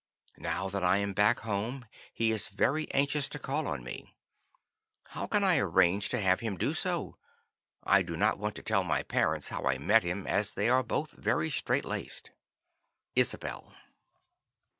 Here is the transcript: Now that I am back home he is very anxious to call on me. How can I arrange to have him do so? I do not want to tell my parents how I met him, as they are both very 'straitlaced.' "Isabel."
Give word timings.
Now 0.39 0.67
that 0.67 0.83
I 0.83 0.97
am 0.97 1.13
back 1.13 1.41
home 1.41 1.85
he 2.11 2.31
is 2.31 2.47
very 2.47 2.89
anxious 2.89 3.29
to 3.29 3.37
call 3.37 3.67
on 3.67 3.83
me. 3.83 4.15
How 5.09 5.27
can 5.27 5.43
I 5.43 5.59
arrange 5.59 6.09
to 6.09 6.19
have 6.19 6.39
him 6.39 6.57
do 6.57 6.73
so? 6.73 7.19
I 7.83 8.01
do 8.01 8.17
not 8.17 8.39
want 8.39 8.55
to 8.55 8.63
tell 8.63 8.83
my 8.83 9.03
parents 9.03 9.49
how 9.49 9.65
I 9.67 9.77
met 9.77 10.01
him, 10.03 10.25
as 10.25 10.55
they 10.55 10.69
are 10.69 10.81
both 10.81 11.11
very 11.11 11.51
'straitlaced.' 11.51 12.31
"Isabel." 13.15 13.75